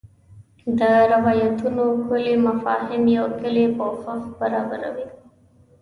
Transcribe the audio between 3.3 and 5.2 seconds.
کُلي پوښښ برابروي.